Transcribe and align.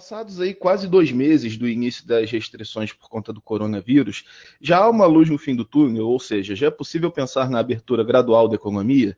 Passados 0.00 0.40
aí 0.40 0.54
quase 0.54 0.88
dois 0.88 1.12
meses 1.12 1.58
do 1.58 1.68
início 1.68 2.06
das 2.06 2.30
restrições 2.30 2.90
por 2.90 3.06
conta 3.10 3.34
do 3.34 3.40
coronavírus, 3.42 4.24
já 4.58 4.78
há 4.78 4.88
uma 4.88 5.04
luz 5.04 5.28
no 5.28 5.36
fim 5.36 5.54
do 5.54 5.62
túnel, 5.62 6.08
ou 6.08 6.18
seja, 6.18 6.56
já 6.56 6.68
é 6.68 6.70
possível 6.70 7.10
pensar 7.10 7.50
na 7.50 7.58
abertura 7.58 8.02
gradual 8.02 8.48
da 8.48 8.54
economia? 8.54 9.14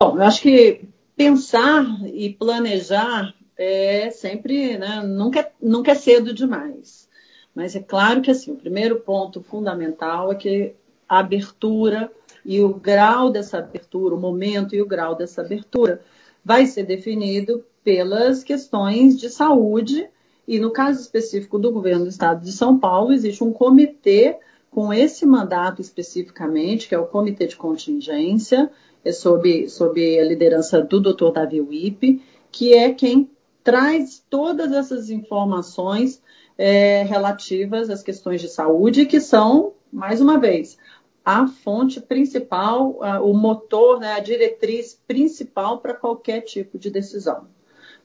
Bom, 0.00 0.14
eu 0.14 0.22
acho 0.22 0.42
que 0.42 0.82
pensar 1.16 1.84
e 2.06 2.32
planejar 2.34 3.34
é 3.58 4.10
sempre, 4.10 4.78
né, 4.78 5.02
nunca, 5.04 5.50
nunca 5.60 5.90
é 5.90 5.96
cedo 5.96 6.32
demais. 6.32 7.08
Mas 7.52 7.74
é 7.74 7.80
claro 7.80 8.22
que 8.22 8.30
assim, 8.30 8.52
o 8.52 8.56
primeiro 8.56 9.00
ponto 9.00 9.42
fundamental 9.42 10.30
é 10.30 10.36
que 10.36 10.72
a 11.08 11.18
abertura 11.18 12.12
e 12.44 12.60
o 12.60 12.72
grau 12.72 13.28
dessa 13.28 13.58
abertura, 13.58 14.14
o 14.14 14.20
momento 14.20 14.72
e 14.72 14.80
o 14.80 14.86
grau 14.86 15.16
dessa 15.16 15.40
abertura 15.40 16.00
vai 16.44 16.66
ser 16.66 16.84
definido 16.84 17.64
pelas 17.82 18.44
questões 18.44 19.18
de 19.18 19.28
saúde, 19.28 20.08
e 20.46 20.58
no 20.58 20.70
caso 20.70 21.00
específico 21.00 21.58
do 21.58 21.70
governo 21.70 22.04
do 22.04 22.10
estado 22.10 22.42
de 22.44 22.52
São 22.52 22.78
Paulo, 22.78 23.12
existe 23.12 23.44
um 23.44 23.52
comitê 23.52 24.38
com 24.70 24.92
esse 24.92 25.26
mandato 25.26 25.80
especificamente, 25.80 26.88
que 26.88 26.94
é 26.94 26.98
o 26.98 27.06
Comitê 27.06 27.46
de 27.46 27.56
Contingência, 27.56 28.70
é 29.04 29.12
sob, 29.12 29.68
sob 29.68 30.18
a 30.18 30.24
liderança 30.24 30.80
do 30.80 31.00
Dr. 31.00 31.32
Davi 31.32 31.60
Wipe, 31.60 32.22
que 32.50 32.72
é 32.72 32.92
quem 32.92 33.30
traz 33.62 34.24
todas 34.30 34.72
essas 34.72 35.10
informações 35.10 36.22
é, 36.56 37.02
relativas 37.02 37.90
às 37.90 38.02
questões 38.02 38.40
de 38.40 38.48
saúde, 38.48 39.06
que 39.06 39.20
são, 39.20 39.74
mais 39.92 40.20
uma 40.20 40.38
vez, 40.38 40.78
a 41.24 41.46
fonte 41.46 42.00
principal, 42.00 42.98
o 43.22 43.32
motor, 43.32 44.00
né, 44.00 44.14
a 44.14 44.20
diretriz 44.20 45.00
principal 45.06 45.78
para 45.78 45.94
qualquer 45.94 46.40
tipo 46.40 46.78
de 46.78 46.90
decisão. 46.90 47.46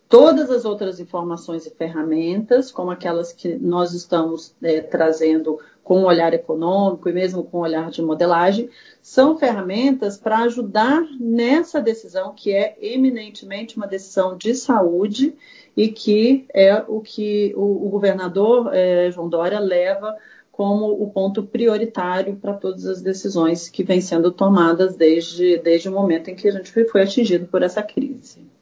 Todas 0.09 0.49
as 0.49 0.63
outras 0.63 1.01
informações 1.01 1.65
e 1.65 1.69
ferramentas, 1.69 2.71
como 2.71 2.91
aquelas 2.91 3.33
que 3.33 3.55
nós 3.55 3.93
estamos 3.93 4.55
é, 4.63 4.79
trazendo 4.79 5.59
com 5.83 6.03
o 6.03 6.05
olhar 6.05 6.33
econômico 6.33 7.09
e 7.09 7.13
mesmo 7.13 7.43
com 7.43 7.57
o 7.57 7.61
olhar 7.61 7.89
de 7.89 8.01
modelagem, 8.01 8.69
são 9.01 9.37
ferramentas 9.37 10.17
para 10.17 10.39
ajudar 10.39 11.01
nessa 11.19 11.81
decisão 11.81 12.33
que 12.33 12.53
é 12.53 12.77
eminentemente 12.81 13.75
uma 13.75 13.87
decisão 13.87 14.37
de 14.37 14.55
saúde 14.55 15.35
e 15.75 15.89
que 15.89 16.45
é 16.53 16.83
o 16.87 17.01
que 17.01 17.53
o, 17.57 17.87
o 17.87 17.89
governador 17.89 18.73
é, 18.73 19.11
João 19.11 19.27
Dória 19.27 19.59
leva 19.59 20.15
como 20.51 20.91
o 20.91 21.11
ponto 21.11 21.43
prioritário 21.43 22.35
para 22.37 22.53
todas 22.53 22.85
as 22.85 23.01
decisões 23.01 23.69
que 23.69 23.83
vêm 23.83 24.01
sendo 24.01 24.31
tomadas 24.31 24.95
desde, 24.95 25.57
desde 25.59 25.89
o 25.89 25.91
momento 25.91 26.29
em 26.29 26.35
que 26.35 26.47
a 26.47 26.51
gente 26.51 26.71
foi 26.89 27.01
atingido 27.03 27.45
por 27.45 27.61
essa 27.61 27.83
crise. 27.83 28.56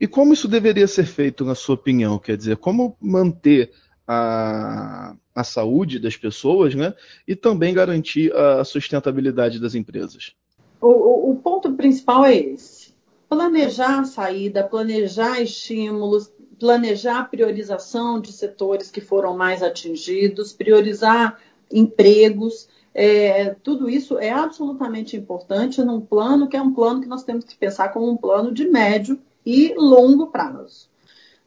E 0.00 0.06
como 0.06 0.32
isso 0.32 0.48
deveria 0.48 0.88
ser 0.88 1.04
feito, 1.04 1.44
na 1.44 1.54
sua 1.54 1.74
opinião? 1.74 2.18
Quer 2.18 2.34
dizer, 2.34 2.56
como 2.56 2.96
manter 2.98 3.70
a, 4.08 5.14
a 5.34 5.44
saúde 5.44 5.98
das 5.98 6.16
pessoas 6.16 6.74
né, 6.74 6.94
e 7.28 7.36
também 7.36 7.74
garantir 7.74 8.34
a 8.34 8.64
sustentabilidade 8.64 9.60
das 9.60 9.74
empresas? 9.74 10.34
O, 10.80 11.32
o, 11.32 11.36
ponto 11.36 11.74
principal 11.74 12.24
é 12.24 12.34
esse: 12.34 12.94
planejar 13.28 14.00
a 14.00 14.04
saída, 14.04 14.64
planejar 14.64 15.42
estímulos, 15.42 16.32
planejar 16.58 17.20
a 17.20 17.24
priorização 17.24 18.18
de 18.18 18.32
setores 18.32 18.90
que 18.90 19.02
foram 19.02 19.36
mais 19.36 19.62
atingidos, 19.62 20.54
priorizar 20.54 21.38
empregos. 21.70 22.68
É, 22.92 23.54
tudo 23.62 23.88
isso 23.88 24.18
é 24.18 24.30
absolutamente 24.30 25.14
importante 25.14 25.84
num 25.84 26.00
plano 26.00 26.48
que 26.48 26.56
é 26.56 26.62
um 26.62 26.72
plano 26.72 27.02
que 27.02 27.06
nós 27.06 27.22
temos 27.22 27.44
que 27.44 27.56
pensar 27.56 27.90
como 27.90 28.10
um 28.10 28.16
plano 28.16 28.50
de 28.50 28.66
médio 28.66 29.20
e 29.44 29.74
longo 29.76 30.28
prazo. 30.28 30.90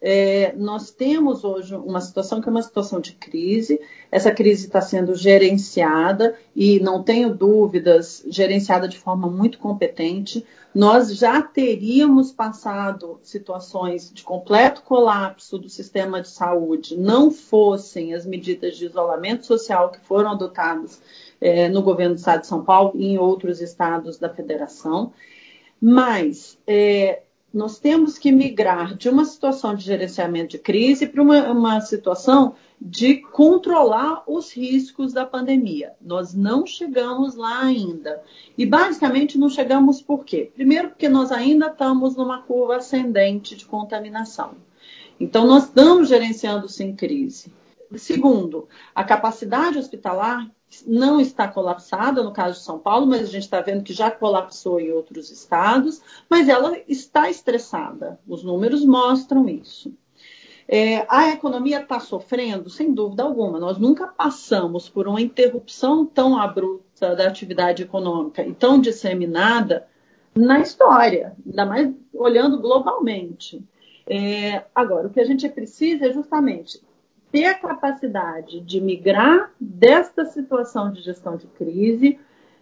É, 0.06 0.54
nós 0.58 0.92
temos 0.92 1.46
hoje 1.46 1.74
uma 1.76 2.02
situação 2.02 2.42
que 2.42 2.50
é 2.50 2.52
uma 2.52 2.62
situação 2.62 3.00
de 3.00 3.14
crise. 3.14 3.80
Essa 4.12 4.34
crise 4.34 4.66
está 4.66 4.82
sendo 4.82 5.16
gerenciada 5.16 6.38
e, 6.54 6.78
não 6.82 7.02
tenho 7.02 7.34
dúvidas, 7.34 8.22
gerenciada 8.28 8.86
de 8.86 9.00
forma 9.00 9.30
muito 9.30 9.58
competente. 9.58 10.46
Nós 10.76 11.16
já 11.16 11.42
teríamos 11.42 12.34
passado 12.34 13.18
situações 13.24 14.12
de 14.14 14.24
completo 14.24 14.82
colapso 14.82 15.58
do 15.58 15.70
sistema 15.70 16.22
de 16.22 16.28
saúde, 16.28 16.98
não 16.98 17.32
fossem 17.32 18.14
as 18.14 18.26
medidas 18.26 18.76
de 18.76 18.88
isolamento 18.88 19.46
social 19.46 19.90
que 19.90 20.02
foram 20.02 20.32
adotadas 20.32 21.02
é, 21.40 21.70
no 21.70 21.82
governo 21.82 22.16
do 22.16 22.18
Estado 22.18 22.42
de 22.42 22.48
São 22.48 22.62
Paulo 22.62 22.92
e 22.96 23.06
em 23.06 23.18
outros 23.18 23.62
estados 23.62 24.18
da 24.18 24.28
federação. 24.28 25.14
Mas 25.80 26.58
é, 26.68 27.22
nós 27.54 27.78
temos 27.78 28.18
que 28.18 28.32
migrar 28.32 28.96
de 28.96 29.08
uma 29.08 29.24
situação 29.26 29.76
de 29.76 29.84
gerenciamento 29.86 30.52
de 30.52 30.58
crise 30.58 31.06
para 31.06 31.22
uma, 31.22 31.52
uma, 31.52 31.82
situação 31.82 32.56
de 32.82 33.18
controlar 33.18 34.24
os 34.28 34.52
riscos 34.52 35.14
da 35.14 35.24
pandemia. 35.24 35.94
Nós 36.02 36.34
não 36.34 36.66
chegamos 36.66 37.36
lá 37.36 37.62
ainda. 37.62 38.24
E 38.58 38.66
basicamente 38.66 39.38
não 39.38 39.50
chegamos 39.50 40.02
por 40.02 40.26
quê? 40.26 40.52
Primeiro, 40.56 40.90
porque 40.90 41.08
nós 41.08 41.32
ainda 41.32 41.68
estamos 41.68 42.16
numa 42.16 42.42
curva 42.42 42.78
ascendente 42.78 43.56
de 43.56 43.66
contaminação. 43.66 44.56
Então, 45.20 45.46
nós 45.46 45.66
estamos 45.66 46.10
gerenciando 46.10 46.68
sem 46.68 46.96
crise. 46.96 47.54
Segundo, 47.98 48.68
a 48.94 49.04
capacidade 49.04 49.78
hospitalar 49.78 50.50
não 50.88 51.20
está 51.20 51.48
colapsada 51.48 52.24
no 52.24 52.34
caso 52.34 52.60
de 52.60 52.66
São 52.66 52.80
Paulo, 52.80 53.06
mas 53.06 53.22
a 53.22 53.32
gente 53.32 53.44
está 53.44 53.62
vendo 53.62 53.84
que 53.84 53.94
já 53.94 54.10
colapsou 54.10 54.80
em 54.80 54.92
outros 54.92 55.30
estados, 55.30 56.02
mas 56.30 56.50
ela 56.50 56.78
está 56.88 57.30
estressada. 57.30 58.20
Os 58.28 58.44
números 58.44 58.84
mostram 58.84 59.48
isso. 59.48 59.94
É, 60.68 61.06
a 61.10 61.30
economia 61.30 61.82
está 61.82 62.00
sofrendo, 62.00 62.70
sem 62.70 62.94
dúvida 62.94 63.24
alguma. 63.24 63.60
Nós 63.60 63.78
nunca 63.78 64.08
passamos 64.08 64.90
por 64.90 65.08
uma 65.08 65.22
interrupção 65.22 66.06
tão 66.06 66.38
abrupta 66.38 67.16
da 67.16 67.28
atividade 67.28 67.84
econômica 67.84 68.44
e 68.44 68.54
tão 68.54 68.80
disseminada 68.80 69.86
na 70.34 70.60
história, 70.60 71.36
ainda 71.46 71.66
mais 71.66 71.94
olhando 72.14 72.60
globalmente. 72.60 73.64
É, 74.08 74.64
agora, 74.74 75.08
o 75.08 75.10
que 75.10 75.20
a 75.20 75.26
gente 75.26 75.48
precisa 75.50 76.08
é 76.08 76.14
justamente 76.14 76.82
ter 77.34 77.46
a 77.46 77.56
capacidade 77.56 78.62
de 78.62 78.80
migrar 78.80 79.52
desta 79.60 80.24
situação 80.24 80.92
de 80.92 81.02
gestão 81.02 81.36
de 81.36 81.48
crise 81.48 82.20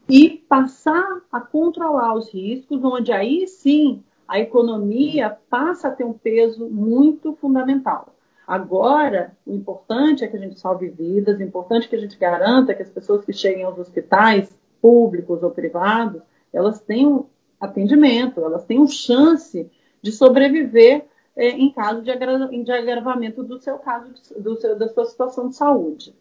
e 0.07 0.29
passar 0.47 1.19
a 1.29 1.41
controlar 1.41 2.15
os 2.15 2.33
riscos, 2.33 2.81
onde 2.81 3.11
aí 3.11 3.45
sim 3.49 4.01
a 4.25 4.39
economia 4.39 5.37
passa 5.49 5.89
a 5.89 5.91
ter 5.91 6.05
um 6.05 6.13
peso 6.13 6.69
muito 6.69 7.33
fundamental. 7.33 8.15
Agora, 8.47 9.35
o 9.45 9.53
importante 9.53 10.23
é 10.23 10.27
que 10.27 10.37
a 10.37 10.39
gente 10.39 10.57
salve 10.57 10.87
vidas, 10.87 11.37
o 11.37 11.43
importante 11.43 11.87
é 11.87 11.89
que 11.89 11.95
a 11.97 11.99
gente 11.99 12.17
garanta 12.17 12.73
que 12.73 12.81
as 12.81 12.89
pessoas 12.89 13.25
que 13.25 13.33
cheguem 13.33 13.65
aos 13.65 13.77
hospitais, 13.77 14.57
públicos 14.81 15.43
ou 15.43 15.51
privados, 15.51 16.21
elas 16.53 16.79
tenham 16.79 17.25
atendimento, 17.59 18.39
elas 18.39 18.63
tenham 18.63 18.87
chance 18.87 19.69
de 20.01 20.11
sobreviver 20.13 21.07
em 21.35 21.71
caso 21.71 22.01
de, 22.01 22.11
agra 22.11 22.47
de, 22.47 22.71
agravamento 22.71 23.43
do 23.43 23.59
seu 23.59 23.77
caso, 23.77 24.11
do 24.37 24.55
seu, 24.59 24.77
da 24.77 24.89
sua 24.89 25.05
situação 25.05 25.49
de 25.49 25.55
saúde. 25.55 26.15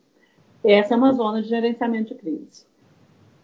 Essa 0.62 0.94
é 0.94 0.96
uma 0.96 1.12
zona 1.12 1.42
de 1.42 1.48
gerenciamento 1.48 2.14
de 2.14 2.20
crise. 2.20 2.66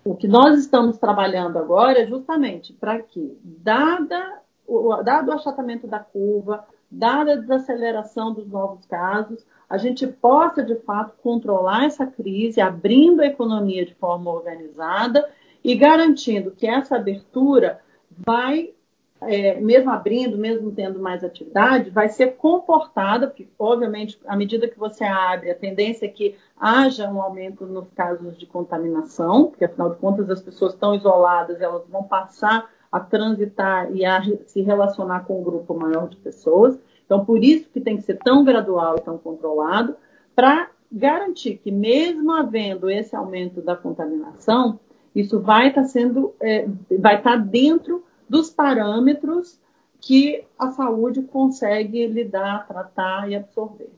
O 0.04 0.14
que 0.14 0.28
nós 0.28 0.58
estamos 0.58 0.98
trabalhando 0.98 1.58
agora 1.58 2.00
é 2.00 2.06
justamente 2.06 2.72
para 2.72 3.00
que, 3.02 3.36
dada 3.42 4.40
o, 4.66 5.02
dado 5.02 5.28
o 5.28 5.32
achatamento 5.32 5.86
da 5.86 5.98
curva, 5.98 6.64
dada 6.90 7.32
a 7.32 7.36
desaceleração 7.36 8.32
dos 8.32 8.48
novos 8.48 8.84
casos, 8.86 9.44
a 9.68 9.76
gente 9.76 10.06
possa, 10.06 10.62
de 10.62 10.76
fato, 10.76 11.14
controlar 11.22 11.86
essa 11.86 12.06
crise, 12.06 12.60
abrindo 12.60 13.20
a 13.20 13.26
economia 13.26 13.84
de 13.84 13.94
forma 13.94 14.30
organizada 14.30 15.28
e 15.62 15.74
garantindo 15.74 16.52
que 16.52 16.66
essa 16.66 16.96
abertura 16.96 17.80
vai 18.24 18.72
é, 19.20 19.58
mesmo 19.60 19.90
abrindo, 19.90 20.36
mesmo 20.36 20.70
tendo 20.70 21.00
mais 21.00 21.24
atividade, 21.24 21.90
vai 21.90 22.08
ser 22.08 22.36
comportada, 22.36 23.26
porque, 23.26 23.48
obviamente, 23.58 24.18
à 24.26 24.36
medida 24.36 24.68
que 24.68 24.78
você 24.78 25.04
abre, 25.04 25.50
a 25.50 25.54
tendência 25.54 26.06
é 26.06 26.08
que 26.08 26.36
haja 26.58 27.10
um 27.10 27.20
aumento 27.20 27.66
nos 27.66 27.88
casos 27.90 28.36
de 28.36 28.46
contaminação, 28.46 29.46
porque, 29.46 29.64
afinal 29.64 29.90
de 29.90 29.96
contas, 29.96 30.28
as 30.28 30.42
pessoas 30.42 30.74
estão 30.74 30.94
isoladas, 30.94 31.60
elas 31.60 31.82
vão 31.88 32.02
passar 32.02 32.70
a 32.92 33.00
transitar 33.00 33.90
e 33.92 34.04
a 34.04 34.22
se 34.46 34.60
relacionar 34.62 35.24
com 35.24 35.40
um 35.40 35.44
grupo 35.44 35.74
maior 35.74 36.08
de 36.08 36.16
pessoas. 36.16 36.78
Então, 37.04 37.24
por 37.24 37.42
isso 37.42 37.68
que 37.70 37.80
tem 37.80 37.96
que 37.96 38.02
ser 38.02 38.18
tão 38.18 38.44
gradual 38.44 38.96
e 38.96 39.00
tão 39.00 39.16
controlado, 39.18 39.96
para 40.34 40.68
garantir 40.92 41.56
que, 41.56 41.70
mesmo 41.70 42.32
havendo 42.32 42.90
esse 42.90 43.16
aumento 43.16 43.60
da 43.60 43.74
contaminação, 43.74 44.78
isso 45.14 45.40
vai 45.40 45.68
estar 45.68 45.82
tá 45.82 45.88
sendo, 45.88 46.34
é, 46.40 46.68
vai 46.98 47.16
estar 47.16 47.32
tá 47.32 47.36
dentro 47.36 48.04
dos 48.28 48.50
parâmetros 48.50 49.58
que 50.00 50.44
a 50.58 50.70
saúde 50.70 51.22
consegue 51.22 52.06
lidar, 52.06 52.66
tratar 52.66 53.30
e 53.30 53.34
absorver. 53.34 53.90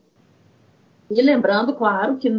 E 1.09 1.21
lembrando, 1.21 1.75
claro, 1.75 2.17
que 2.17 2.29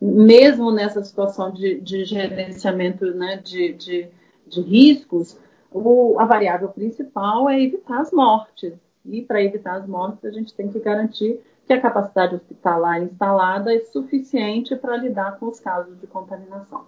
mesmo 0.00 0.70
nessa 0.70 1.02
situação 1.02 1.52
de, 1.52 1.80
de 1.80 2.04
gerenciamento 2.04 3.06
né, 3.14 3.36
de, 3.36 3.72
de, 3.74 4.08
de 4.46 4.60
riscos, 4.60 5.38
o, 5.70 6.16
a 6.18 6.24
variável 6.24 6.68
principal 6.68 7.48
é 7.48 7.60
evitar 7.60 8.00
as 8.00 8.12
mortes. 8.12 8.72
E 9.04 9.22
para 9.22 9.42
evitar 9.42 9.76
as 9.76 9.86
mortes, 9.86 10.24
a 10.24 10.30
gente 10.30 10.54
tem 10.54 10.68
que 10.68 10.78
garantir 10.80 11.40
que 11.66 11.72
a 11.72 11.80
capacidade 11.80 12.34
hospitalar 12.34 13.02
instalada 13.02 13.74
é 13.74 13.80
suficiente 13.80 14.76
para 14.76 14.96
lidar 14.96 15.38
com 15.38 15.46
os 15.46 15.60
casos 15.60 15.98
de 16.00 16.06
contaminação. 16.06 16.84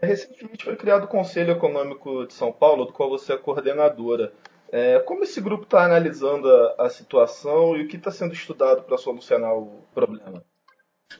Recentemente 0.00 0.64
foi 0.64 0.76
criado 0.76 1.04
o 1.04 1.08
Conselho 1.08 1.52
Econômico 1.52 2.26
de 2.26 2.34
São 2.34 2.52
Paulo, 2.52 2.84
do 2.84 2.92
qual 2.92 3.10
você 3.10 3.32
é 3.32 3.36
coordenadora. 3.36 4.32
É, 4.70 4.98
como 5.00 5.24
esse 5.24 5.40
grupo 5.40 5.64
está 5.64 5.84
analisando 5.84 6.48
a, 6.48 6.86
a, 6.86 6.90
situação 6.90 7.76
e 7.76 7.84
o 7.84 7.88
que 7.88 7.96
está 7.96 8.10
sendo 8.10 8.34
estudado 8.34 8.82
para 8.82 8.98
solucionar 8.98 9.56
o 9.56 9.82
problema? 9.94 10.44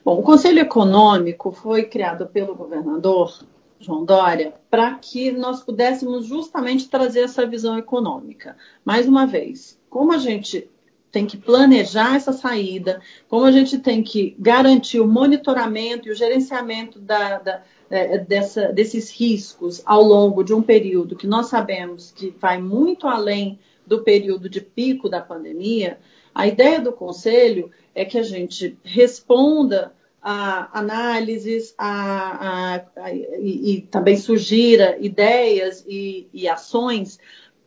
Bom, 0.05 0.19
o 0.19 0.23
Conselho 0.23 0.61
Econômico 0.61 1.51
foi 1.51 1.85
criado 1.85 2.27
pelo 2.27 2.55
governador 2.55 3.33
João 3.81 4.05
Dória 4.05 4.53
para 4.71 4.95
que 4.95 5.33
nós 5.33 5.63
pudéssemos 5.63 6.27
justamente 6.27 6.91
trazer 6.91 7.21
essa 7.21 7.47
visão 7.47 7.79
econômica. 7.79 8.57
Mais 8.85 9.09
uma 9.09 9.27
vez, 9.27 9.81
como 9.89 10.13
a 10.13 10.19
gente 10.19 10.71
tem 11.19 11.27
que 11.27 11.37
planejar 11.37 12.15
essa 12.15 12.33
saída, 12.33 13.01
como 13.29 13.45
a 13.45 13.51
gente 13.51 13.77
tem 13.79 14.05
que 14.05 14.37
garantir 14.39 15.01
o 15.01 15.07
monitoramento 15.07 16.07
e 16.07 16.13
o 16.13 16.15
gerenciamento 16.15 17.01
da, 17.01 17.39
da 17.39 17.63
é, 17.91 18.19
dessa, 18.19 18.73
desses 18.73 19.11
riscos 19.11 19.83
ao 19.85 20.01
longo 20.01 20.45
de 20.45 20.55
um 20.55 20.63
período 20.63 21.17
que 21.17 21.27
nós 21.27 21.47
sabemos 21.47 22.13
que 22.13 22.33
vai 22.39 22.61
muito 22.61 23.09
além 23.09 23.59
do 23.85 24.03
período 24.03 24.49
de 24.49 24.61
pico 24.61 25.09
da 25.09 25.21
pandemia, 25.21 25.99
a 26.33 26.47
ideia 26.47 26.81
do 26.81 26.93
conselho 26.93 27.71
é 27.95 28.05
que 28.05 28.19
a 28.19 28.23
gente 28.23 28.79
responda 28.85 29.93
a 30.23 30.79
análises 30.79 31.75
a, 31.77 31.89
a, 31.89 32.85
a, 32.97 33.13
e, 33.13 33.77
e, 33.77 33.81
também 33.83 34.17
sugira 34.17 34.97
ideias 35.01 35.85
e, 35.89 36.29
e 36.33 36.49
ações 36.49 37.19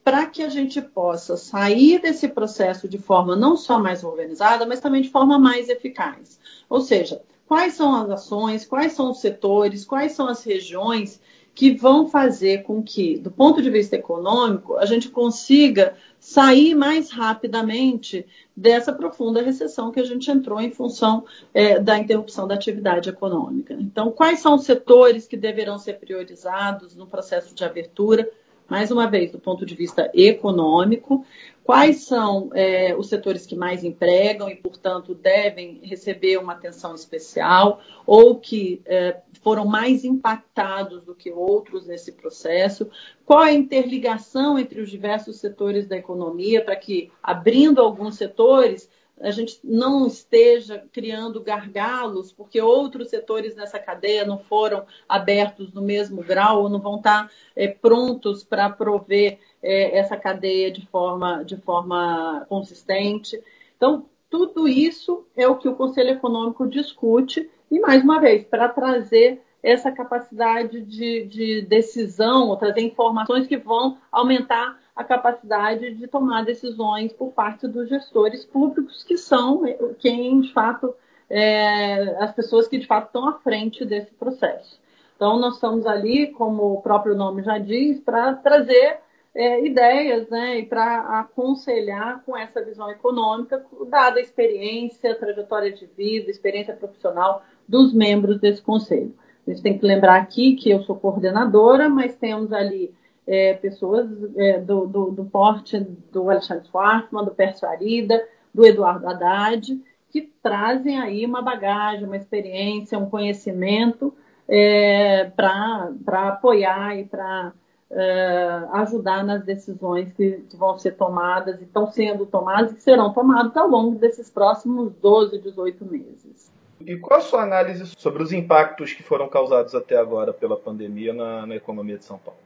para 0.03 0.25
que 0.25 0.41
a 0.41 0.49
gente 0.49 0.81
possa 0.81 1.37
sair 1.37 1.99
desse 1.99 2.27
processo 2.27 2.87
de 2.87 2.97
forma 2.97 3.35
não 3.35 3.55
só 3.55 3.79
mais 3.79 4.03
organizada, 4.03 4.65
mas 4.65 4.79
também 4.79 5.01
de 5.01 5.09
forma 5.09 5.37
mais 5.37 5.69
eficaz. 5.69 6.39
Ou 6.69 6.81
seja, 6.81 7.21
quais 7.47 7.73
são 7.73 7.93
as 7.95 8.09
ações, 8.09 8.65
quais 8.65 8.93
são 8.93 9.11
os 9.11 9.19
setores, 9.19 9.85
quais 9.85 10.13
são 10.13 10.27
as 10.27 10.43
regiões 10.43 11.21
que 11.53 11.75
vão 11.75 12.07
fazer 12.07 12.63
com 12.63 12.81
que, 12.81 13.17
do 13.17 13.29
ponto 13.29 13.61
de 13.61 13.69
vista 13.69 13.95
econômico, 13.95 14.77
a 14.77 14.85
gente 14.85 15.09
consiga 15.09 15.95
sair 16.17 16.73
mais 16.73 17.11
rapidamente 17.11 18.25
dessa 18.55 18.93
profunda 18.93 19.41
recessão 19.41 19.91
que 19.91 19.99
a 19.99 20.05
gente 20.05 20.31
entrou 20.31 20.61
em 20.61 20.71
função 20.71 21.25
é, 21.53 21.77
da 21.79 21.97
interrupção 21.97 22.47
da 22.47 22.55
atividade 22.55 23.09
econômica. 23.09 23.73
Então, 23.73 24.11
quais 24.11 24.39
são 24.39 24.55
os 24.55 24.63
setores 24.63 25.27
que 25.27 25.35
deverão 25.35 25.77
ser 25.77 25.99
priorizados 25.99 26.95
no 26.95 27.05
processo 27.05 27.53
de 27.53 27.65
abertura? 27.65 28.29
Mais 28.71 28.89
uma 28.89 29.05
vez, 29.05 29.29
do 29.33 29.37
ponto 29.37 29.65
de 29.65 29.75
vista 29.75 30.09
econômico, 30.13 31.25
quais 31.61 32.05
são 32.05 32.49
é, 32.53 32.95
os 32.95 33.09
setores 33.09 33.45
que 33.45 33.53
mais 33.53 33.83
empregam 33.83 34.49
e, 34.49 34.55
portanto, 34.55 35.13
devem 35.13 35.81
receber 35.83 36.37
uma 36.37 36.53
atenção 36.53 36.95
especial 36.95 37.81
ou 38.07 38.39
que 38.39 38.81
é, 38.85 39.17
foram 39.43 39.65
mais 39.65 40.05
impactados 40.05 41.03
do 41.03 41.13
que 41.13 41.29
outros 41.29 41.85
nesse 41.85 42.13
processo, 42.13 42.89
qual 43.25 43.41
a 43.41 43.51
interligação 43.51 44.57
entre 44.57 44.79
os 44.79 44.89
diversos 44.89 45.35
setores 45.35 45.85
da 45.85 45.97
economia 45.97 46.63
para 46.63 46.77
que, 46.77 47.11
abrindo 47.21 47.81
alguns 47.81 48.15
setores, 48.15 48.89
a 49.21 49.31
gente 49.31 49.59
não 49.63 50.07
esteja 50.07 50.83
criando 50.91 51.41
gargalos, 51.41 52.31
porque 52.31 52.61
outros 52.61 53.09
setores 53.09 53.55
nessa 53.55 53.79
cadeia 53.79 54.25
não 54.25 54.37
foram 54.37 54.85
abertos 55.07 55.73
no 55.73 55.81
mesmo 55.81 56.23
grau 56.23 56.63
ou 56.63 56.69
não 56.69 56.79
vão 56.79 56.97
estar 56.97 57.31
é, 57.55 57.67
prontos 57.67 58.43
para 58.43 58.69
prover 58.69 59.39
é, 59.61 59.97
essa 59.97 60.17
cadeia 60.17 60.71
de 60.71 60.85
forma, 60.87 61.43
de 61.43 61.57
forma 61.57 62.45
consistente. 62.49 63.41
Então, 63.77 64.05
tudo 64.29 64.67
isso 64.67 65.25
é 65.35 65.47
o 65.47 65.57
que 65.57 65.67
o 65.67 65.75
Conselho 65.75 66.11
Econômico 66.11 66.67
discute, 66.67 67.49
e 67.69 67.79
mais 67.79 68.03
uma 68.03 68.19
vez, 68.19 68.45
para 68.45 68.69
trazer 68.69 69.41
essa 69.63 69.91
capacidade 69.91 70.81
de, 70.81 71.25
de 71.25 71.61
decisão, 71.61 72.55
trazer 72.55 72.81
informações 72.81 73.45
que 73.45 73.57
vão 73.57 73.97
aumentar 74.11 74.79
a 75.01 75.03
capacidade 75.03 75.93
de 75.95 76.07
tomar 76.07 76.45
decisões 76.45 77.11
por 77.11 77.31
parte 77.31 77.67
dos 77.67 77.89
gestores 77.89 78.45
públicos, 78.45 79.03
que 79.03 79.17
são 79.17 79.63
quem, 79.99 80.41
de 80.41 80.53
fato, 80.53 80.93
é, 81.29 82.15
as 82.23 82.33
pessoas 82.33 82.67
que, 82.67 82.77
de 82.77 82.87
fato, 82.87 83.07
estão 83.07 83.27
à 83.27 83.33
frente 83.39 83.83
desse 83.83 84.11
processo. 84.13 84.79
Então, 85.15 85.39
nós 85.39 85.55
estamos 85.55 85.85
ali, 85.85 86.27
como 86.27 86.73
o 86.73 86.81
próprio 86.81 87.15
nome 87.15 87.43
já 87.43 87.57
diz, 87.57 87.99
para 87.99 88.33
trazer 88.33 88.99
é, 89.33 89.65
ideias 89.65 90.29
né, 90.29 90.59
e 90.59 90.65
para 90.65 91.19
aconselhar 91.19 92.23
com 92.25 92.35
essa 92.35 92.63
visão 92.63 92.89
econômica, 92.89 93.63
dada 93.87 94.19
a 94.19 94.21
experiência, 94.21 95.11
a 95.11 95.15
trajetória 95.15 95.71
de 95.71 95.85
vida, 95.85 96.29
experiência 96.29 96.75
profissional 96.75 97.43
dos 97.67 97.93
membros 97.93 98.39
desse 98.39 98.61
conselho. 98.61 99.13
A 99.47 99.51
gente 99.51 99.63
tem 99.63 99.77
que 99.77 99.85
lembrar 99.85 100.17
aqui 100.17 100.55
que 100.55 100.69
eu 100.69 100.83
sou 100.83 100.95
coordenadora, 100.95 101.89
mas 101.89 102.15
temos 102.15 102.51
ali 102.51 102.93
é, 103.27 103.53
pessoas 103.53 104.07
é, 104.35 104.59
do, 104.59 104.87
do, 104.87 105.11
do, 105.11 105.25
porte 105.25 105.79
do 106.11 106.29
Alexandre 106.29 106.67
Schwartzman, 106.67 107.25
do 107.25 107.31
Pércio 107.31 107.67
Arida, 107.67 108.23
do 108.53 108.65
Eduardo 108.65 109.07
Haddad, 109.07 109.79
que 110.09 110.21
trazem 110.43 110.99
aí 110.99 111.25
uma 111.25 111.41
bagagem, 111.41 112.05
uma 112.05 112.17
experiência, 112.17 112.97
um 112.99 113.09
conhecimento 113.09 114.13
é, 114.47 115.31
para 115.35 116.27
apoiar 116.27 116.97
e 116.97 117.05
para 117.05 117.53
é, 117.89 118.67
ajudar 118.73 119.23
nas 119.23 119.43
decisões 119.43 120.11
que, 120.13 120.43
que, 120.49 120.57
vão 120.57 120.77
ser 120.77 120.91
tomadas 120.91 121.59
e 121.59 121.63
estão 121.63 121.87
sendo 121.87 122.25
tomadas 122.25 122.71
e 122.71 122.75
que 122.75 122.83
serão 122.83 123.13
tomadas 123.13 123.55
ao 123.55 123.67
longo 123.67 123.97
desses 123.97 124.29
próximos 124.29 124.93
12, 125.01 125.39
18 125.39 125.85
meses. 125.85 126.51
E 126.79 126.97
qual 126.97 127.19
a 127.19 127.21
sua 127.21 127.43
análise 127.43 127.91
sobre 127.97 128.23
os 128.23 128.33
impactos 128.33 128.93
que 128.93 129.03
foram 129.03 129.29
causados 129.29 129.75
até 129.75 129.97
agora 129.97 130.33
pela 130.33 130.57
pandemia 130.57 131.13
na, 131.13 131.45
na 131.45 131.55
economia 131.55 131.97
de 131.97 132.05
São 132.05 132.17
Paulo? 132.17 132.39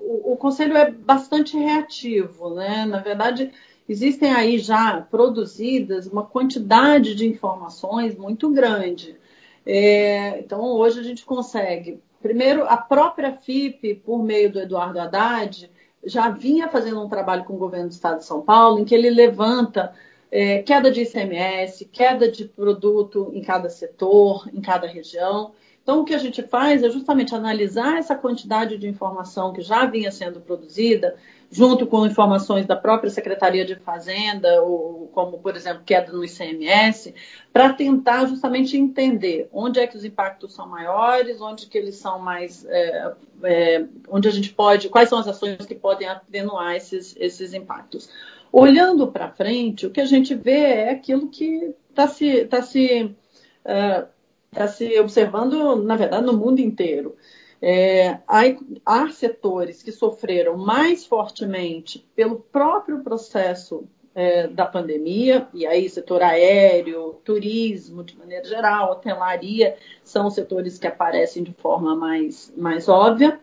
O, 0.00 0.32
o 0.32 0.36
Conselho 0.36 0.76
é 0.76 0.90
bastante 0.90 1.56
reativo, 1.56 2.54
né? 2.54 2.84
Na 2.84 2.98
verdade, 2.98 3.52
existem 3.88 4.32
aí 4.32 4.58
já 4.58 5.00
produzidas 5.00 6.06
uma 6.06 6.24
quantidade 6.24 7.14
de 7.14 7.26
informações 7.26 8.16
muito 8.16 8.50
grande. 8.50 9.16
É, 9.64 10.38
então, 10.38 10.62
hoje 10.62 11.00
a 11.00 11.02
gente 11.02 11.24
consegue. 11.24 12.00
Primeiro, 12.22 12.64
a 12.64 12.76
própria 12.76 13.32
FIP, 13.32 13.94
por 13.96 14.22
meio 14.22 14.50
do 14.50 14.60
Eduardo 14.60 14.98
Haddad, 14.98 15.70
já 16.04 16.28
vinha 16.30 16.68
fazendo 16.68 17.02
um 17.02 17.08
trabalho 17.08 17.44
com 17.44 17.54
o 17.54 17.58
governo 17.58 17.88
do 17.88 17.92
Estado 17.92 18.18
de 18.18 18.24
São 18.24 18.40
Paulo, 18.40 18.78
em 18.78 18.84
que 18.84 18.94
ele 18.94 19.10
levanta 19.10 19.92
é, 20.30 20.62
queda 20.62 20.90
de 20.90 21.02
ICMS, 21.02 21.84
queda 21.86 22.30
de 22.30 22.44
produto 22.44 23.30
em 23.34 23.42
cada 23.42 23.68
setor, 23.68 24.48
em 24.52 24.60
cada 24.60 24.86
região. 24.86 25.52
Então, 25.86 26.00
o 26.00 26.04
que 26.04 26.14
a 26.14 26.18
gente 26.18 26.42
faz 26.42 26.82
é 26.82 26.90
justamente 26.90 27.32
analisar 27.32 27.96
essa 27.96 28.16
quantidade 28.16 28.76
de 28.76 28.88
informação 28.88 29.52
que 29.52 29.60
já 29.62 29.86
vinha 29.86 30.10
sendo 30.10 30.40
produzida, 30.40 31.14
junto 31.48 31.86
com 31.86 32.04
informações 32.04 32.66
da 32.66 32.74
própria 32.74 33.08
Secretaria 33.08 33.64
de 33.64 33.76
Fazenda, 33.76 34.60
ou, 34.62 35.08
como, 35.14 35.38
por 35.38 35.54
exemplo, 35.54 35.84
queda 35.86 36.10
no 36.10 36.24
ICMS, 36.24 37.14
para 37.52 37.72
tentar 37.72 38.26
justamente 38.26 38.76
entender 38.76 39.48
onde 39.52 39.78
é 39.78 39.86
que 39.86 39.96
os 39.96 40.04
impactos 40.04 40.54
são 40.54 40.66
maiores, 40.68 41.40
onde 41.40 41.66
que 41.66 41.78
eles 41.78 41.94
são 41.94 42.18
mais. 42.18 42.66
É, 42.68 43.12
é, 43.44 43.84
onde 44.08 44.26
a 44.26 44.32
gente 44.32 44.52
pode. 44.52 44.88
quais 44.88 45.08
são 45.08 45.20
as 45.20 45.28
ações 45.28 45.64
que 45.66 45.74
podem 45.76 46.08
atenuar 46.08 46.74
esses, 46.74 47.14
esses 47.16 47.54
impactos. 47.54 48.10
Olhando 48.50 49.06
para 49.06 49.30
frente, 49.30 49.86
o 49.86 49.90
que 49.92 50.00
a 50.00 50.04
gente 50.04 50.34
vê 50.34 50.64
é 50.64 50.90
aquilo 50.90 51.28
que 51.28 51.76
está 51.90 52.08
se. 52.08 52.44
Tá 52.46 52.60
se 52.60 53.14
uh, 53.64 54.15
está 54.56 54.66
se 54.68 54.98
observando, 54.98 55.76
na 55.76 55.96
verdade, 55.96 56.24
no 56.24 56.32
mundo 56.32 56.60
inteiro. 56.60 57.14
É, 57.60 58.18
há, 58.26 58.42
há, 58.84 59.08
setores 59.10 59.82
que 59.82 59.92
sofreram 59.92 60.56
mais 60.56 61.06
fortemente 61.06 62.06
pelo 62.14 62.40
próprio 62.40 63.02
processo 63.02 63.86
é, 64.14 64.46
da 64.46 64.66
pandemia, 64.66 65.46
e 65.52 65.66
aí 65.66 65.88
setor 65.88 66.22
aéreo, 66.22 67.20
turismo, 67.24 68.02
de 68.02 68.16
maneira 68.16 68.44
geral, 68.44 68.92
hotelaria, 68.92 69.76
são 70.02 70.30
setores 70.30 70.78
que 70.78 70.86
aparecem 70.86 71.42
de 71.42 71.52
forma 71.52 71.94
mais, 71.94 72.52
mais 72.56 72.88
óbvia. 72.88 73.38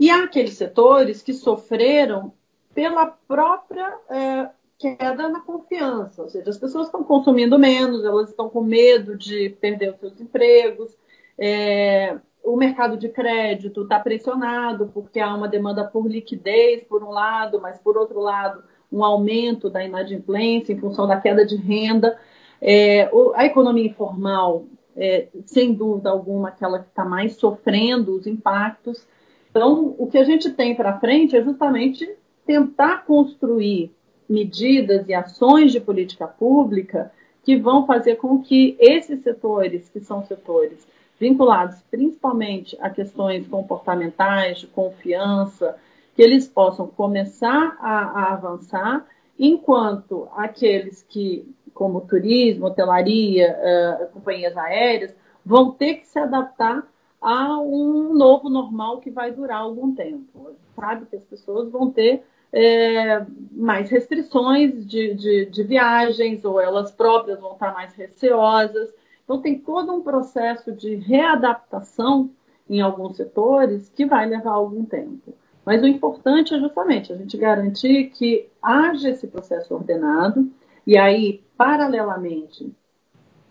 E 0.00 0.10
há 0.10 0.24
aqueles 0.24 0.54
setores 0.54 1.22
que 1.22 1.32
sofreram 1.32 2.32
pela 2.74 3.06
própria 3.06 3.94
é, 4.10 4.48
queda 4.78 5.28
na 5.28 5.40
confiança, 5.40 6.22
ou 6.22 6.28
seja, 6.28 6.50
as 6.50 6.58
pessoas 6.58 6.86
estão 6.86 7.02
consumindo 7.02 7.58
menos, 7.58 8.04
elas 8.04 8.28
estão 8.28 8.48
com 8.48 8.62
medo 8.62 9.16
de 9.16 9.50
perder 9.60 9.94
os 9.94 10.00
seus 10.00 10.20
empregos, 10.20 10.96
é, 11.38 12.18
o 12.46 12.56
mercado 12.56 12.96
de 12.96 13.08
crédito 13.08 13.82
está 13.82 13.98
pressionado 13.98 14.90
porque 14.94 15.18
há 15.18 15.34
uma 15.34 15.48
demanda 15.48 15.84
por 15.84 16.06
liquidez, 16.06 16.84
por 16.84 17.02
um 17.02 17.10
lado, 17.10 17.60
mas 17.60 17.78
por 17.78 17.96
outro 17.96 18.20
lado, 18.20 18.62
um 18.90 19.04
aumento 19.04 19.68
da 19.68 19.84
inadimplência 19.84 20.72
em 20.72 20.78
função 20.78 21.08
da 21.08 21.20
queda 21.20 21.44
de 21.44 21.56
renda. 21.56 22.16
É, 22.60 23.10
a 23.34 23.44
economia 23.44 23.86
informal, 23.86 24.64
é, 24.96 25.26
sem 25.44 25.74
dúvida 25.74 26.08
alguma, 26.08 26.48
aquela 26.48 26.78
que 26.78 26.88
está 26.88 27.04
mais 27.04 27.34
sofrendo 27.34 28.14
os 28.14 28.26
impactos. 28.26 29.04
Então, 29.50 29.96
o 29.98 30.06
que 30.06 30.16
a 30.16 30.24
gente 30.24 30.50
tem 30.50 30.74
para 30.74 31.00
frente 31.00 31.36
é 31.36 31.42
justamente 31.42 32.08
tentar 32.46 33.04
construir 33.04 33.92
medidas 34.28 35.08
e 35.08 35.14
ações 35.14 35.72
de 35.72 35.80
política 35.80 36.26
pública 36.26 37.12
que 37.44 37.56
vão 37.56 37.86
fazer 37.86 38.16
com 38.16 38.42
que 38.42 38.76
esses 38.80 39.22
setores, 39.22 39.88
que 39.88 40.00
são 40.00 40.24
setores 40.26 40.86
vinculados 41.18 41.76
principalmente 41.90 42.76
a 42.80 42.90
questões 42.90 43.46
comportamentais, 43.46 44.58
de 44.58 44.66
confiança, 44.66 45.76
que 46.14 46.22
eles 46.22 46.48
possam 46.48 46.86
começar 46.86 47.76
a, 47.80 48.00
a 48.00 48.32
avançar, 48.32 49.06
enquanto 49.38 50.28
aqueles 50.34 51.02
que, 51.02 51.46
como 51.74 52.00
turismo, 52.00 52.66
hotelaria, 52.66 53.56
uh, 53.56 54.12
companhias 54.12 54.56
aéreas, 54.56 55.14
vão 55.44 55.70
ter 55.70 55.96
que 55.96 56.06
se 56.06 56.18
adaptar 56.18 56.86
a 57.20 57.60
um 57.60 58.14
novo 58.14 58.48
normal 58.48 58.98
que 58.98 59.10
vai 59.10 59.30
durar 59.30 59.60
algum 59.60 59.94
tempo. 59.94 60.52
Sabe 60.74 61.06
que 61.06 61.16
as 61.16 61.24
pessoas 61.24 61.70
vão 61.70 61.90
ter 61.90 62.24
é, 62.52 63.24
mais 63.52 63.90
restrições 63.90 64.86
de, 64.86 65.14
de, 65.14 65.46
de, 65.46 65.62
viagens, 65.62 66.44
ou 66.44 66.60
elas 66.60 66.90
próprias 66.90 67.40
vão 67.40 67.52
estar 67.52 67.72
mais 67.74 67.94
receosas. 67.94 68.92
Então, 69.24 69.40
tem 69.40 69.58
todo 69.58 69.92
um 69.92 70.02
processo 70.02 70.72
de 70.72 70.94
readaptação 70.94 72.30
em 72.68 72.80
alguns 72.80 73.16
setores 73.16 73.88
que 73.88 74.06
vai 74.06 74.26
levar 74.26 74.52
algum 74.52 74.84
tempo. 74.84 75.34
Mas 75.64 75.82
o 75.82 75.86
importante 75.86 76.54
é 76.54 76.58
justamente 76.60 77.12
a 77.12 77.16
gente 77.16 77.36
garantir 77.36 78.10
que 78.10 78.48
haja 78.62 79.10
esse 79.10 79.26
processo 79.26 79.74
ordenado, 79.74 80.48
e 80.86 80.96
aí, 80.96 81.42
paralelamente, 81.56 82.72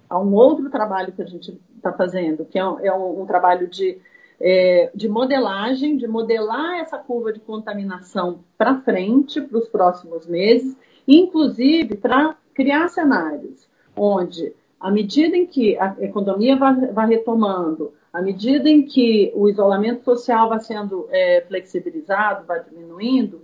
a 0.10 0.18
um 0.18 0.34
outro 0.34 0.70
trabalho 0.70 1.12
que 1.12 1.22
a 1.22 1.26
gente 1.26 1.60
está 1.76 1.92
fazendo, 1.92 2.46
que 2.46 2.58
é 2.58 2.66
um, 2.66 2.80
é 2.80 2.94
um, 2.96 3.22
um 3.22 3.26
trabalho 3.26 3.68
de, 3.68 4.00
é, 4.40 4.92
de 4.94 5.08
modelagem, 5.08 5.98
de 5.98 6.08
modelar 6.08 6.80
essa 6.80 6.98
curva 6.98 7.32
de 7.32 7.40
contaminação 7.40 8.40
para 8.58 8.82
frente, 8.82 9.42
para 9.42 9.58
os 9.58 9.68
próximos 9.68 10.28
meses, 10.28 10.78
inclusive 11.08 11.96
para 11.96 12.36
criar 12.54 12.88
cenários 12.90 13.68
onde, 13.96 14.54
à 14.80 14.92
medida 14.92 15.38
em 15.38 15.46
que 15.46 15.78
a 15.78 15.96
economia 16.00 16.56
vai, 16.58 17.08
retomando, 17.08 17.94
à 18.12 18.22
medida 18.22 18.70
em 18.70 18.84
que 18.84 19.32
o 19.36 19.50
isolamento 19.50 20.04
social 20.04 20.50
vai 20.50 20.60
sendo 20.60 21.08
é, 21.10 21.42
flexibilizado, 21.48 22.46
vai 22.46 22.64
diminuindo, 22.64 23.42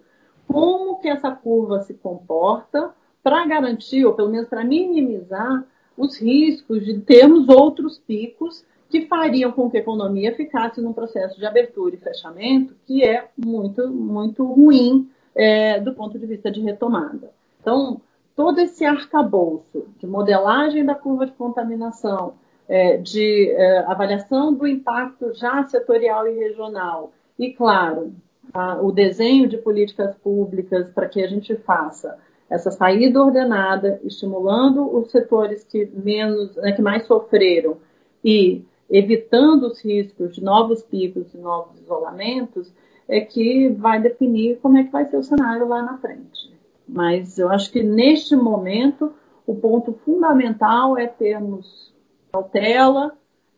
como 0.47 0.99
que 0.99 1.07
essa 1.07 1.31
curva 1.31 1.81
se 1.81 1.93
comporta 1.93 2.93
para 3.23 3.45
garantir, 3.45 4.05
ou 4.05 4.13
pelo 4.13 4.29
menos 4.29 4.49
para 4.49 4.63
minimizar, 4.63 5.63
os 5.97 6.19
riscos 6.19 6.83
de 6.85 6.99
termos 6.99 7.47
outros 7.47 7.99
picos 7.99 8.65
que 8.91 9.07
fariam 9.07 9.51
com 9.53 9.71
que 9.71 9.77
a 9.77 9.79
economia 9.79 10.35
ficasse 10.35 10.81
num 10.81 10.91
processo 10.91 11.39
de 11.39 11.45
abertura 11.45 11.95
e 11.95 11.97
fechamento 11.97 12.75
que 12.85 13.03
é 13.03 13.29
muito, 13.37 13.89
muito 13.89 14.45
ruim 14.45 15.09
é, 15.33 15.79
do 15.79 15.93
ponto 15.93 16.19
de 16.19 16.25
vista 16.25 16.51
de 16.51 16.59
retomada. 16.59 17.31
Então, 17.61 18.01
todo 18.35 18.59
esse 18.59 18.83
arcabouço 18.83 19.87
de 19.97 20.05
modelagem 20.05 20.83
da 20.83 20.93
curva 20.93 21.25
de 21.25 21.31
contaminação, 21.31 22.33
é, 22.67 22.97
de 22.97 23.49
é, 23.51 23.79
avaliação 23.79 24.53
do 24.53 24.67
impacto 24.67 25.33
já 25.33 25.63
setorial 25.63 26.27
e 26.27 26.37
regional, 26.37 27.13
e, 27.39 27.53
claro, 27.53 28.13
a, 28.53 28.81
o 28.81 28.91
desenho 28.91 29.47
de 29.47 29.57
políticas 29.57 30.13
públicas 30.17 30.89
para 30.93 31.07
que 31.07 31.23
a 31.23 31.27
gente 31.27 31.55
faça 31.55 32.17
essa 32.49 32.69
saída 32.69 33.23
ordenada, 33.23 34.01
estimulando 34.03 34.93
os 34.93 35.09
setores 35.09 35.63
que 35.63 35.89
menos, 35.93 36.53
né, 36.57 36.73
que 36.73 36.81
mais 36.81 37.05
sofreram 37.07 37.77
e 38.23 38.65
evitando 38.91 39.67
os 39.67 39.83
riscos 39.83 40.35
de 40.35 40.43
novos 40.43 40.83
picos 40.83 41.33
e 41.33 41.37
novos 41.37 41.79
isolamentos, 41.79 42.71
é 43.07 43.21
que 43.21 43.69
vai 43.69 44.01
definir 44.01 44.59
como 44.61 44.77
é 44.77 44.83
que 44.83 44.91
vai 44.91 45.05
ser 45.05 45.17
o 45.17 45.23
cenário 45.23 45.67
lá 45.67 45.81
na 45.81 45.97
frente. 45.97 46.53
Mas 46.87 47.37
eu 47.39 47.49
acho 47.49 47.71
que 47.71 47.81
neste 47.81 48.35
momento 48.35 49.13
o 49.47 49.55
ponto 49.55 49.93
fundamental 50.05 50.97
é 50.97 51.07
termos 51.07 51.93
cautela, 52.31 53.13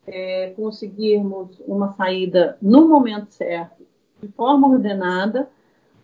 é, 0.05 0.53
conseguirmos 0.55 1.59
uma 1.67 1.93
saída 1.93 2.57
no 2.61 2.87
momento 2.87 3.31
certo, 3.31 3.83
de 4.21 4.27
forma 4.29 4.67
ordenada, 4.67 5.49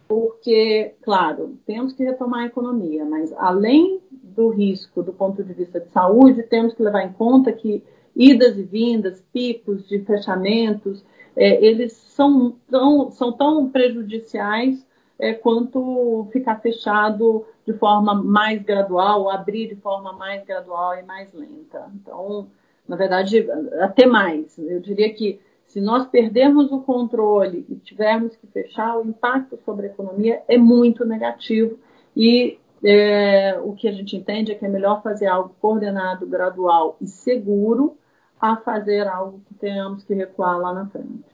porque, 0.07 0.95
claro, 1.03 1.57
temos 1.65 1.93
que 1.93 2.03
retomar 2.03 2.41
a 2.41 2.47
economia, 2.47 3.05
mas 3.05 3.31
além 3.33 4.01
do 4.11 4.49
risco 4.49 5.03
do 5.03 5.13
ponto 5.13 5.43
de 5.43 5.53
vista 5.53 5.79
de 5.79 5.89
saúde, 5.89 6.43
temos 6.43 6.73
que 6.73 6.81
levar 6.81 7.03
em 7.03 7.13
conta 7.13 7.51
que 7.51 7.83
idas 8.15 8.57
e 8.57 8.63
vindas, 8.63 9.23
picos 9.33 9.87
de 9.87 9.99
fechamentos, 9.99 11.03
é, 11.35 11.63
eles 11.65 11.93
são 11.93 12.55
tão, 12.69 13.11
são 13.11 13.31
tão 13.31 13.69
prejudiciais 13.69 14.85
é, 15.17 15.33
quanto 15.33 16.27
ficar 16.31 16.59
fechado 16.59 17.45
de 17.65 17.73
forma 17.73 18.13
mais 18.13 18.63
gradual, 18.63 19.29
abrir 19.29 19.67
de 19.67 19.75
forma 19.75 20.13
mais 20.13 20.43
gradual 20.45 20.97
e 20.97 21.03
mais 21.03 21.31
lenta. 21.33 21.89
Então, 21.95 22.47
na 22.87 22.95
verdade, 22.95 23.47
até 23.79 24.05
mais. 24.05 24.57
Eu 24.57 24.79
diria 24.79 25.13
que 25.13 25.39
se 25.67 25.79
nós 25.79 26.07
perdermos 26.07 26.71
o 26.71 26.79
controle 26.79 27.63
e 27.69 27.75
tivermos 27.75 28.35
que 28.35 28.47
fechar, 28.47 28.97
o 28.97 29.07
impacto 29.07 29.59
sobre 29.63 29.87
a 29.87 29.89
economia 29.91 30.41
é 30.47 30.57
muito 30.57 31.05
negativo 31.05 31.77
e 32.15 32.57
é, 32.83 33.59
o 33.63 33.73
que 33.73 33.87
a 33.87 33.91
gente 33.91 34.15
entende 34.15 34.51
é 34.51 34.55
que 34.55 34.65
é 34.65 34.69
melhor 34.69 35.01
fazer 35.01 35.27
algo 35.27 35.55
coordenado, 35.61 36.25
gradual 36.25 36.97
e 37.01 37.07
seguro 37.07 37.97
a 38.39 38.55
fazer 38.55 39.07
algo 39.07 39.41
que 39.47 39.53
tenhamos 39.53 40.03
que 40.03 40.13
recuar 40.13 40.57
lá 40.57 40.73
na 40.73 40.85
frente. 40.87 41.25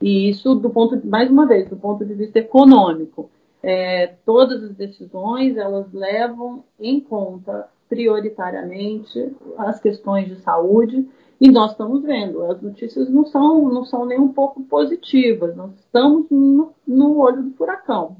E 0.00 0.28
isso, 0.28 0.54
do 0.56 0.68
ponto, 0.68 1.00
mais 1.06 1.30
uma 1.30 1.46
vez, 1.46 1.68
do 1.68 1.76
ponto 1.76 2.04
de 2.04 2.12
vista 2.14 2.40
econômico, 2.40 3.30
é, 3.62 4.14
todas 4.26 4.62
as 4.64 4.74
decisões 4.74 5.56
elas 5.56 5.92
levam 5.92 6.64
em 6.80 6.98
conta 6.98 7.68
prioritariamente 7.88 9.32
as 9.56 9.78
questões 9.78 10.26
de 10.26 10.40
saúde 10.40 11.08
e 11.40 11.50
nós 11.50 11.72
estamos 11.72 12.02
vendo, 12.02 12.42
as 12.44 12.60
notícias 12.60 13.08
não 13.08 13.24
são, 13.24 13.68
não 13.68 13.84
são 13.84 14.06
nem 14.06 14.18
um 14.18 14.32
pouco 14.32 14.62
positivas, 14.62 15.54
nós 15.54 15.72
estamos 15.74 16.26
no, 16.30 16.72
no 16.86 17.18
olho 17.18 17.42
do 17.42 17.50
furacão. 17.52 18.16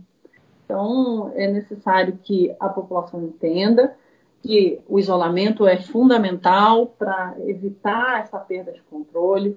Então, 0.64 1.32
é 1.34 1.50
necessário 1.50 2.18
que 2.22 2.54
a 2.58 2.68
população 2.68 3.22
entenda 3.22 3.94
que 4.42 4.80
o 4.88 4.98
isolamento 4.98 5.66
é 5.66 5.76
fundamental 5.76 6.86
para 6.98 7.34
evitar 7.46 8.20
essa 8.20 8.38
perda 8.38 8.72
de 8.72 8.82
controle, 8.82 9.56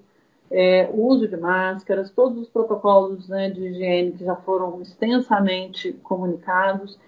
é, 0.51 0.87
o 0.93 1.07
uso 1.07 1.27
de 1.27 1.35
máscaras, 1.35 2.11
todos 2.11 2.43
os 2.43 2.49
protocolos 2.49 3.27
né, 3.27 3.49
de 3.49 3.61
higiene 3.61 4.11
que 4.11 4.23
já 4.23 4.35
foram 4.35 4.79
extensamente 4.81 5.93
comunicados. 6.03 6.99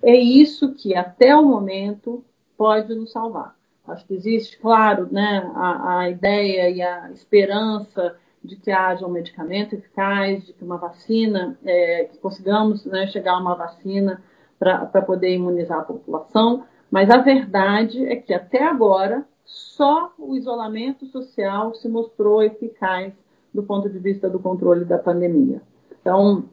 É 0.00 0.14
isso 0.14 0.72
que, 0.74 0.94
até 0.94 1.34
o 1.34 1.44
momento, 1.44 2.24
pode 2.56 2.94
nos 2.94 3.10
salvar. 3.10 3.56
Acho 3.86 4.06
que 4.06 4.14
existe, 4.14 4.58
claro, 4.58 5.08
né, 5.10 5.50
a, 5.54 5.98
a 5.98 6.10
ideia 6.10 6.70
e 6.70 6.80
a 6.80 7.10
esperança 7.10 8.16
de 8.44 8.56
que 8.56 8.70
haja 8.70 9.06
um 9.06 9.10
medicamento 9.10 9.74
eficaz, 9.74 10.44
de 10.44 10.52
que 10.52 10.62
uma 10.62 10.76
vacina, 10.76 11.58
é, 11.64 12.04
que 12.04 12.18
consigamos 12.18 12.84
né, 12.84 13.06
chegar 13.06 13.32
a 13.32 13.40
uma 13.40 13.54
vacina 13.54 14.22
para 14.58 15.02
poder 15.02 15.32
imunizar 15.32 15.80
a 15.80 15.84
população, 15.84 16.64
mas 16.90 17.10
a 17.10 17.18
verdade 17.18 18.06
é 18.06 18.16
que 18.16 18.32
até 18.32 18.62
agora 18.62 19.26
só 19.44 20.12
o 20.18 20.36
isolamento 20.36 21.06
social 21.06 21.74
se 21.74 21.88
mostrou 21.88 22.42
eficaz 22.42 23.12
do 23.52 23.62
ponto 23.62 23.88
de 23.88 23.98
vista 23.98 24.28
do 24.28 24.38
controle 24.38 24.84
da 24.84 24.98
pandemia. 24.98 25.62
Então, 26.00 26.44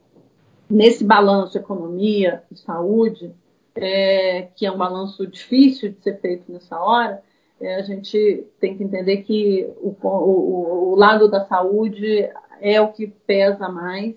nesse 0.69 1.03
balanço 1.03 1.57
economia 1.57 2.43
e 2.51 2.55
saúde, 2.55 3.33
é, 3.75 4.49
que 4.55 4.65
é 4.65 4.71
um 4.71 4.77
balanço 4.77 5.27
difícil 5.27 5.91
de 5.91 6.01
ser 6.01 6.19
feito 6.19 6.51
nessa 6.51 6.79
hora, 6.79 7.21
é, 7.61 7.75
a 7.75 7.81
gente 7.81 8.45
tem 8.59 8.75
que 8.75 8.83
entender 8.83 9.17
que 9.17 9.71
o, 9.77 9.95
o, 10.01 10.91
o, 10.91 10.95
lado 10.95 11.29
da 11.29 11.45
saúde 11.45 12.29
é 12.59 12.81
o 12.81 12.91
que 12.91 13.07
pesa 13.07 13.69
mais 13.69 14.15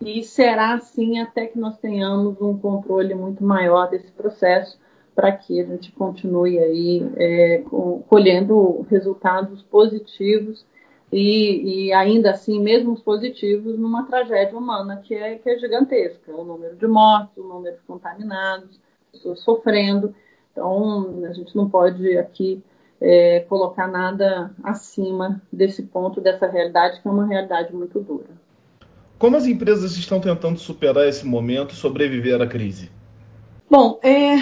e 0.00 0.22
será 0.22 0.74
assim 0.74 1.18
até 1.18 1.46
que 1.46 1.58
nós 1.58 1.78
tenhamos 1.78 2.40
um 2.40 2.58
controle 2.58 3.14
muito 3.14 3.42
maior 3.42 3.88
desse 3.88 4.12
processo 4.12 4.78
para 5.14 5.32
que 5.32 5.60
a 5.60 5.64
gente 5.64 5.90
continue 5.92 6.58
aí 6.58 7.06
é, 7.16 7.64
colhendo 8.08 8.86
resultados 8.90 9.62
positivos 9.62 10.64
e, 11.10 11.88
e, 11.88 11.92
ainda 11.92 12.30
assim, 12.30 12.58
mesmo 12.58 12.98
positivos, 12.98 13.78
numa 13.78 14.06
tragédia 14.06 14.56
humana 14.56 14.96
que 14.96 15.14
é, 15.14 15.36
que 15.36 15.50
é 15.50 15.58
gigantesca. 15.58 16.32
O 16.32 16.42
número 16.42 16.74
de 16.74 16.86
mortos, 16.86 17.36
o 17.36 17.46
número 17.46 17.76
de 17.76 17.82
contaminados, 17.82 18.80
pessoas 19.12 19.40
sofrendo. 19.40 20.14
Então, 20.50 21.22
a 21.28 21.32
gente 21.34 21.54
não 21.54 21.68
pode 21.68 22.16
aqui 22.16 22.62
é, 23.04 23.40
colocar 23.48 23.88
nada 23.88 24.54
acima 24.62 25.42
desse 25.52 25.82
ponto, 25.82 26.20
dessa 26.20 26.46
realidade, 26.46 27.02
que 27.02 27.08
é 27.08 27.10
uma 27.10 27.26
realidade 27.26 27.74
muito 27.74 27.98
dura. 27.98 28.28
Como 29.18 29.36
as 29.36 29.44
empresas 29.44 29.96
estão 29.96 30.20
tentando 30.20 30.58
superar 30.58 31.08
esse 31.08 31.26
momento 31.26 31.74
sobreviver 31.74 32.40
à 32.40 32.46
crise? 32.46 32.90
Bom, 33.68 33.98
é, 34.02 34.36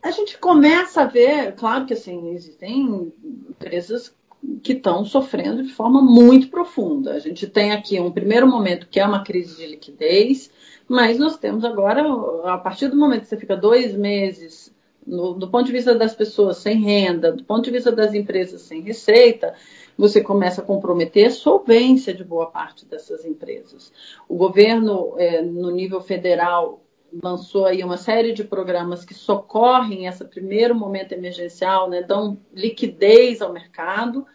a 0.00 0.10
gente 0.12 0.38
começa 0.38 1.02
a 1.02 1.06
ver, 1.06 1.54
claro 1.56 1.86
que 1.86 1.94
assim, 1.94 2.30
existem 2.30 3.12
empresas 3.50 4.14
que 4.62 4.72
estão 4.72 5.04
sofrendo 5.04 5.64
de 5.64 5.72
forma 5.72 6.00
muito 6.00 6.48
profunda. 6.48 7.14
A 7.14 7.18
gente 7.18 7.48
tem 7.48 7.72
aqui 7.72 7.98
um 7.98 8.12
primeiro 8.12 8.46
momento 8.46 8.86
que 8.88 9.00
é 9.00 9.06
uma 9.06 9.24
crise 9.24 9.56
de 9.56 9.66
liquidez, 9.66 10.50
mas 10.88 11.18
nós 11.18 11.36
temos 11.36 11.64
agora, 11.64 12.04
a 12.44 12.58
partir 12.58 12.88
do 12.88 12.96
momento 12.96 13.22
que 13.22 13.28
você 13.28 13.36
fica 13.36 13.56
dois 13.56 13.96
meses 13.96 14.72
no, 15.06 15.34
do 15.34 15.48
ponto 15.48 15.66
de 15.66 15.72
vista 15.72 15.94
das 15.94 16.14
pessoas 16.14 16.56
sem 16.58 16.80
renda, 16.80 17.32
do 17.32 17.44
ponto 17.44 17.64
de 17.64 17.70
vista 17.70 17.92
das 17.92 18.12
empresas 18.14 18.62
sem 18.62 18.80
receita, 18.80 19.54
você 19.96 20.20
começa 20.20 20.60
a 20.60 20.64
comprometer 20.64 21.26
a 21.26 21.30
solvência 21.30 22.12
de 22.12 22.24
boa 22.24 22.46
parte 22.46 22.84
dessas 22.84 23.24
empresas. 23.24 23.92
O 24.28 24.36
governo, 24.36 25.14
é, 25.16 25.40
no 25.40 25.70
nível 25.70 26.00
federal, 26.00 26.82
lançou 27.22 27.64
aí 27.64 27.82
uma 27.82 27.96
série 27.96 28.32
de 28.32 28.44
programas 28.44 29.04
que 29.04 29.14
socorrem 29.14 30.06
esse 30.06 30.24
primeiro 30.24 30.74
momento 30.74 31.12
emergencial, 31.12 31.88
né, 31.88 32.02
dão 32.02 32.38
liquidez 32.52 33.40
ao 33.40 33.52
mercado, 33.52 34.26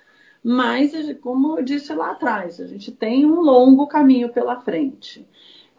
mas, 0.43 0.91
como 1.21 1.59
eu 1.59 1.63
disse 1.63 1.93
lá 1.93 2.11
atrás, 2.11 2.59
a 2.59 2.65
gente 2.65 2.91
tem 2.91 3.25
um 3.25 3.41
longo 3.41 3.85
caminho 3.85 4.29
pela 4.29 4.59
frente. 4.59 5.27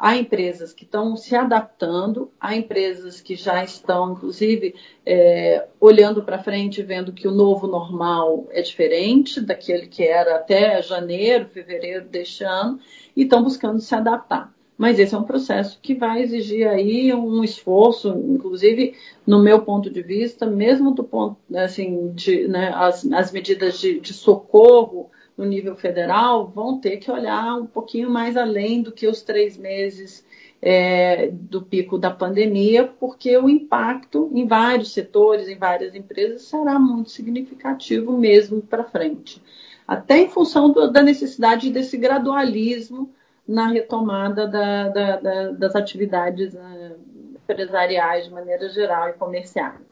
Há 0.04 0.16
empresas 0.16 0.72
que 0.72 0.82
estão 0.82 1.16
se 1.16 1.36
adaptando, 1.36 2.28
há 2.40 2.56
empresas 2.56 3.20
que 3.20 3.36
já 3.36 3.62
estão, 3.62 4.14
inclusive, 4.14 4.74
é, 5.06 5.68
olhando 5.78 6.24
para 6.24 6.42
frente, 6.42 6.82
vendo 6.82 7.12
que 7.12 7.28
o 7.28 7.30
novo 7.30 7.68
normal 7.68 8.48
é 8.50 8.60
diferente 8.62 9.40
daquele 9.40 9.86
que 9.86 10.02
era 10.02 10.34
até 10.34 10.82
janeiro, 10.82 11.46
fevereiro 11.46 12.04
deste 12.04 12.42
ano, 12.42 12.80
e 13.14 13.22
estão 13.22 13.44
buscando 13.44 13.78
se 13.78 13.94
adaptar. 13.94 14.52
Mas 14.76 14.98
esse 14.98 15.14
é 15.14 15.18
um 15.18 15.22
processo 15.22 15.78
que 15.80 15.94
vai 15.94 16.20
exigir 16.22 16.66
aí 16.66 17.14
um 17.14 17.44
esforço, 17.44 18.08
inclusive, 18.08 18.96
no 19.24 19.40
meu 19.40 19.62
ponto 19.62 19.88
de 19.88 20.02
vista, 20.02 20.46
mesmo 20.46 20.90
do 20.90 21.04
ponto, 21.04 21.36
assim, 21.54 22.10
de, 22.12 22.48
né, 22.48 22.72
as, 22.74 23.06
as 23.12 23.30
medidas 23.30 23.78
de, 23.78 24.00
de 24.00 24.12
socorro 24.12 25.12
no 25.36 25.44
nível 25.44 25.74
federal 25.76 26.46
vão 26.46 26.78
ter 26.78 26.98
que 26.98 27.10
olhar 27.10 27.54
um 27.56 27.66
pouquinho 27.66 28.10
mais 28.10 28.36
além 28.36 28.82
do 28.82 28.92
que 28.92 29.06
os 29.06 29.22
três 29.22 29.56
meses 29.56 30.24
é, 30.60 31.28
do 31.32 31.60
pico 31.60 31.98
da 31.98 32.10
pandemia, 32.10 32.86
porque 32.86 33.36
o 33.36 33.48
impacto 33.48 34.30
em 34.32 34.46
vários 34.46 34.92
setores, 34.92 35.48
em 35.48 35.56
várias 35.56 35.94
empresas, 35.94 36.42
será 36.42 36.78
muito 36.78 37.10
significativo 37.10 38.16
mesmo 38.16 38.62
para 38.62 38.84
frente. 38.84 39.42
Até 39.86 40.18
em 40.18 40.28
função 40.28 40.70
do, 40.70 40.90
da 40.90 41.02
necessidade 41.02 41.70
desse 41.70 41.96
gradualismo 41.96 43.10
na 43.46 43.66
retomada 43.68 44.46
da, 44.46 44.88
da, 44.88 45.16
da, 45.16 45.50
das 45.50 45.74
atividades 45.74 46.54
uh, 46.54 46.96
empresariais 47.34 48.26
de 48.26 48.30
maneira 48.30 48.68
geral 48.68 49.08
e 49.08 49.14
comerciais. 49.14 49.91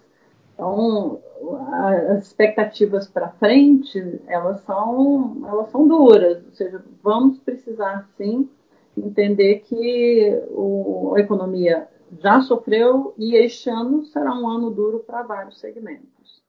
Então, 0.61 1.23
as 1.73 2.27
expectativas 2.27 3.09
para 3.09 3.31
frente, 3.31 4.21
elas 4.27 4.61
são, 4.65 5.41
elas 5.47 5.71
são 5.71 5.89
duras, 5.89 6.45
ou 6.45 6.53
seja, 6.53 6.85
vamos 7.03 7.39
precisar 7.39 8.07
sim 8.19 8.47
entender 8.95 9.61
que 9.61 10.39
o, 10.51 11.15
a 11.17 11.21
economia 11.21 11.89
já 12.19 12.43
sofreu 12.43 13.15
e 13.17 13.37
este 13.37 13.71
ano 13.71 14.05
será 14.05 14.35
um 14.35 14.47
ano 14.47 14.71
duro 14.71 14.99
para 14.99 15.23
vários 15.23 15.59
segmentos. 15.59 16.43